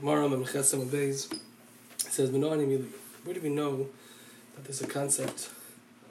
[0.00, 1.32] Gemara Memechesem Beis
[1.98, 2.88] says, "Menoni Mili."
[3.22, 3.88] Where do we know
[4.54, 5.50] that there's a concept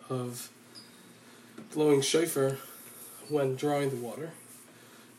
[0.10, 0.50] of
[1.74, 2.58] blowing shofar
[3.30, 4.32] when drawing the water?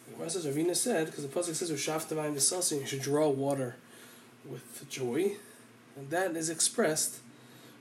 [0.06, 3.76] The Gemara says, Ravina said, because the pasuk says, "Ushaftamayim v'sasin," you should draw water
[4.44, 5.36] with joy,
[5.96, 7.20] and that is expressed.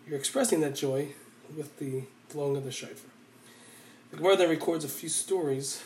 [0.07, 1.09] You're expressing that joy
[1.55, 3.09] with the blowing of the shofar.
[4.11, 5.81] The Gemara then records a few stories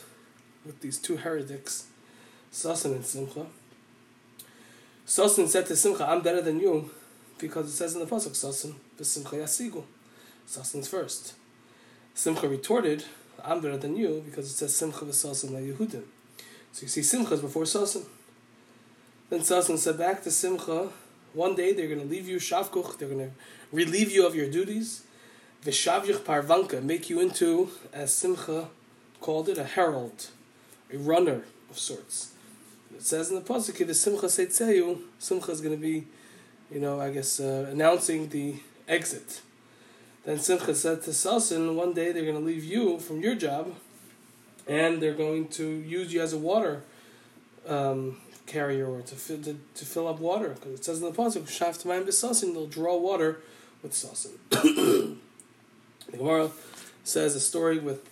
[0.66, 1.86] with these two heretics,
[2.52, 3.46] Sasan and Simcha.
[5.08, 6.90] Sasan said to Simcha, I'm better than you,
[7.38, 9.82] because it says in the Pasuk, Sasan, Simcha Yasigu.
[10.46, 11.32] Sasan's first.
[12.12, 13.04] Simcha retorted,
[13.42, 16.02] I'm better than you, because it says Simcha v'Sasan la Yehudim.
[16.72, 18.04] So you see Simcha is before Sasan.
[19.30, 20.90] Then Sasan said back to Simcha,
[21.32, 23.34] one day they're going to leave you Shavkuch, they're going to
[23.72, 25.04] relieve you of your duties,
[25.64, 28.68] Vishavyuch Parvanka, make you into, as Simcha
[29.22, 30.26] called it, a herald,
[30.92, 32.32] a runner of sorts.
[32.94, 36.06] It says in the pasuk, "The Simcha Seitzeyu." Simcha is going to be,
[36.70, 38.56] you know, I guess, uh, announcing the
[38.88, 39.40] exit.
[40.24, 43.74] Then Simcha said to Sasan, one day they're going to leave you from your job,
[44.66, 46.82] and they're going to use you as a water
[47.66, 51.16] um, carrier or to fill to, to fill up water because it says in the
[51.16, 53.40] pasuk, "Shaft mayim b'sasin." They'll draw water
[53.82, 54.38] with sasin.
[54.50, 55.16] the
[56.16, 56.50] Gemara
[57.04, 58.08] says a story with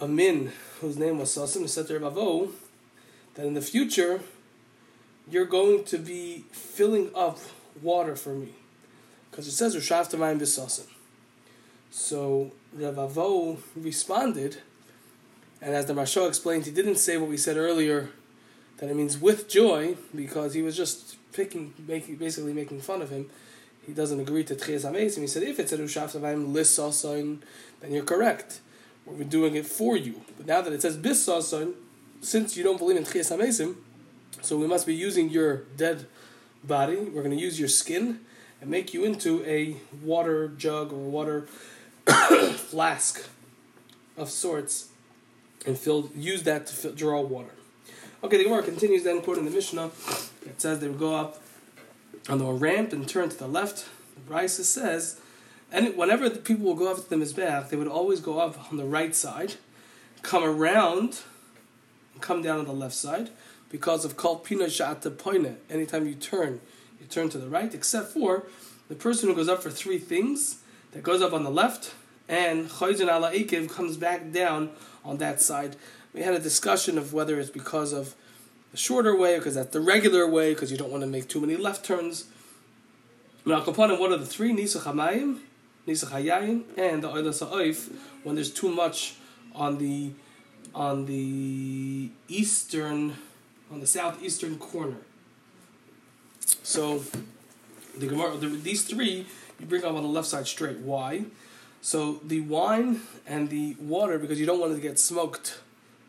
[0.00, 2.50] a min whose name was Sasim, said to Bavo
[3.40, 4.20] that in the future
[5.30, 7.38] you're going to be filling up
[7.80, 8.50] water for me.
[9.30, 10.86] Because it says Rishaftamayim Bisasim.
[11.90, 14.58] So Ravavo responded,
[15.62, 18.10] and as the Marsha explained, he didn't say what we said earlier,
[18.78, 23.08] that it means with joy, because he was just picking, making, basically making fun of
[23.08, 23.30] him.
[23.86, 25.20] He doesn't agree to Tchias HaMesim.
[25.20, 27.38] He said, if it's a Rishaftamayim Lissasin,
[27.80, 28.60] then you're correct
[29.06, 30.22] we're doing it for you.
[30.36, 31.74] But now that it says bisason,
[32.20, 33.76] since you don't believe in tchias hamesim,
[34.42, 36.06] so we must be using your dead
[36.64, 36.96] body.
[36.96, 38.20] We're going to use your skin
[38.60, 41.46] and make you into a water jug or water
[42.56, 43.26] flask
[44.16, 44.88] of sorts,
[45.66, 47.54] and fill use that to fill, draw water.
[48.22, 49.90] Okay, the Gemara continues then quoting the Mishnah.
[50.44, 51.42] It says they would go up
[52.28, 53.88] on the ramp and turn to the left.
[54.28, 55.20] The says
[55.72, 58.70] and whenever the people will go up to the Mizbeach, they would always go up
[58.70, 59.54] on the right side,
[60.22, 61.20] come around,
[62.20, 63.30] come down on the left side,
[63.68, 65.56] because of Kol Pina Sha'ata Poine.
[65.68, 66.60] Anytime you turn,
[67.00, 68.46] you turn to the right, except for
[68.88, 70.58] the person who goes up for three things,
[70.92, 71.94] that goes up on the left,
[72.28, 74.70] and Chayzin Ala Ekev comes back down
[75.04, 75.76] on that side.
[76.12, 78.14] We had a discussion of whether it's because of
[78.72, 81.40] the shorter way, because that's the regular way, because you don't want to make too
[81.40, 82.26] many left turns.
[83.46, 84.52] Now, what are the three?
[84.52, 85.38] Nisa Chamayim,
[85.86, 87.90] Nisach Hayayin, and the Oilas Ha'oif
[88.22, 89.14] when there's too much
[89.54, 90.12] on the
[90.74, 93.16] on the eastern
[93.70, 94.96] on the southeastern corner.
[96.62, 97.02] So
[97.96, 99.26] the Gemara, the, these three
[99.60, 100.78] you bring up on the left side straight.
[100.78, 101.24] Why?
[101.82, 105.60] So the wine and the water, because you don't want it to get smoked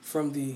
[0.02, 0.56] from the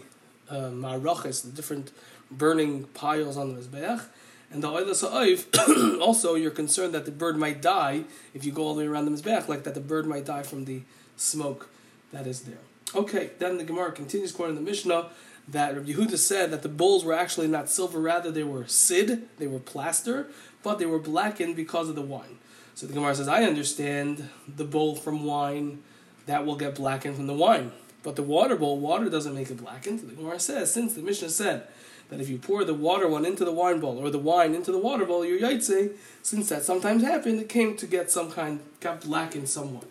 [0.50, 1.92] uh, maraches, the different
[2.32, 4.06] burning piles on the mizbeach.
[4.52, 8.64] And the oil ha'oif, also you're concerned that the bird might die if you go
[8.64, 10.82] all the way around the mizbeach, like that the bird might die from the
[11.18, 11.70] smoke
[12.12, 12.60] that is there.
[12.96, 15.10] Okay, then the Gemara continues quoting the Mishnah
[15.50, 19.28] that Rabbi Yehuda said that the bowls were actually not silver, rather they were sid,
[19.38, 20.28] they were plaster,
[20.64, 22.38] but they were blackened because of the wine.
[22.74, 25.84] So the Gemara says, I understand the bowl from wine
[26.26, 27.74] that will get blackened from the wine.
[28.02, 30.00] But the water bowl, water doesn't make it blackened.
[30.00, 31.68] The Gemara says, since the Mishnah said
[32.10, 34.72] that if you pour the water one into the wine bowl or the wine into
[34.72, 35.92] the water bowl, you're yaitse,
[36.22, 39.88] since that sometimes happened, it came to get some kind, got blackened somewhat.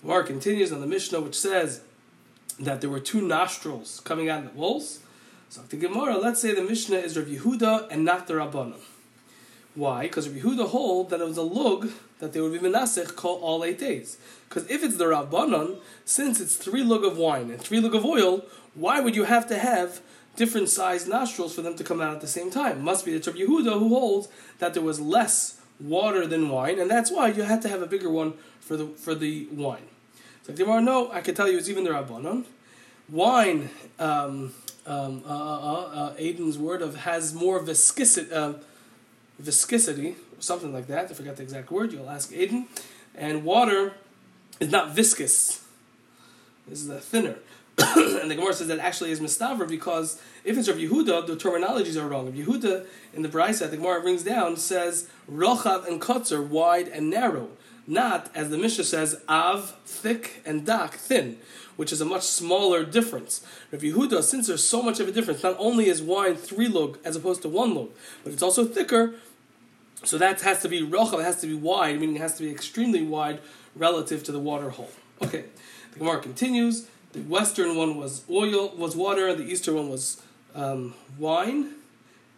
[0.00, 1.82] The Gemara continues on the Mishnah, which says
[2.64, 5.00] that there were two nostrils coming out of the walls.
[5.48, 8.80] So the Gemara, let's say the Mishnah is Rav Yehuda and not the Rabbanon.
[9.74, 10.02] Why?
[10.02, 11.90] Because Rav Yehuda hold that it was a lug
[12.20, 14.16] that they would be menasech call all eight days.
[14.48, 18.04] Because if it's the Rabbanon, since it's three lug of wine and three lug of
[18.04, 20.00] oil, why would you have to have
[20.36, 22.82] different sized nostrils for them to come out at the same time.
[22.82, 26.90] Must be the Rabbi Yehuda who holds that there was less water than wine, and
[26.90, 29.88] that's why you had to have a bigger one for the for the wine.
[30.44, 32.44] So you want to I can tell you it's even the Rabbanon.
[33.08, 34.52] Wine, um,
[34.86, 38.54] um, uh, uh, uh, Aiden's word of has more viscosity, uh,
[39.38, 41.10] viscosity, something like that.
[41.10, 41.92] I forgot the exact word.
[41.92, 42.66] You'll ask Aiden.
[43.14, 43.94] And water
[44.58, 45.64] is not viscous.
[46.66, 47.36] This is a thinner.
[47.96, 52.00] and the Gemara says that actually is mistaver because if it's Rav Yehuda, the terminologies
[52.00, 52.26] are wrong.
[52.26, 57.08] Rav Yehuda in the Brisa, the Gemara brings down, says rochav and kotzer, wide and
[57.08, 57.48] narrow,
[57.86, 61.38] not as the Mishnah says av, thick, and dak, thin,
[61.76, 63.44] which is a much smaller difference.
[63.70, 66.98] Rav Yehuda, since there's so much of a difference, not only is wine three lug
[67.04, 67.90] as opposed to one lug,
[68.22, 69.14] but it's also thicker.
[70.04, 72.42] So that has to be rochav, it has to be wide, meaning it has to
[72.42, 73.40] be extremely wide
[73.74, 74.90] relative to the water hole.
[75.22, 75.44] Okay,
[75.92, 76.86] the Gemara continues.
[77.12, 79.28] The western one was oil, was water.
[79.28, 80.22] And the eastern one was
[80.54, 81.74] um, wine,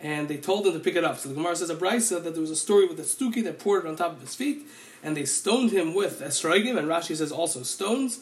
[0.00, 1.18] and they told them to pick it up.
[1.18, 3.58] So the Gemara says a brisa that there was a story with a stuki that
[3.58, 4.66] poured it on top of his feet,
[5.02, 8.20] and they stoned him with esrogim, and Rashi says also stones.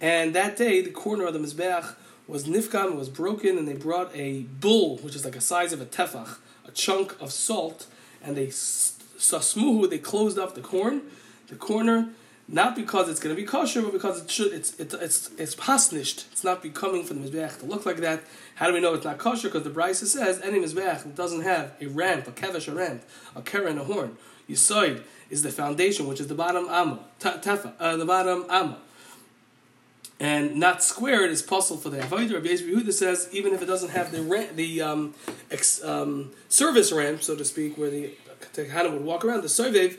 [0.00, 1.94] And that day, the corner of the mizbeach
[2.26, 5.80] was nifkam, was broken, and they brought a bull, which is like a size of
[5.80, 7.86] a tefach, a chunk of salt,
[8.22, 11.02] and they sasmuhu, they closed off the corn,
[11.48, 12.08] the corner,
[12.46, 15.54] not because it's going to be kosher, but because it should, it's it's it's it's
[15.54, 16.26] pasnished.
[16.32, 18.22] It's not becoming for the mizbeach to look like that.
[18.56, 19.48] How do we know it's not kosher?
[19.48, 23.02] Because the brisa says any mizbeach doesn't have a ramp, a kevesh, a ramp,
[23.34, 24.16] a keren, a horn.
[24.48, 28.78] Yisoid is the foundation, which is the bottom amma, tefa, uh, the bottom amma.
[30.20, 32.34] And not squared is possible for the avodah.
[32.34, 35.14] Rabbi Yehuda says even if it doesn't have the ramp, the um,
[35.50, 38.12] ex, um, service ramp, so to speak, where the
[38.52, 39.96] Tehana would walk around, the soivev,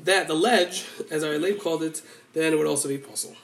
[0.00, 2.02] that the ledge, as our Leib called it,
[2.32, 3.36] then it would also be possible.